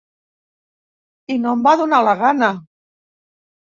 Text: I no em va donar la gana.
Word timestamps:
I 1.35 1.37
no 1.43 1.53
em 1.57 1.61
va 1.67 1.75
donar 1.85 2.01
la 2.09 2.17
gana. 2.25 2.51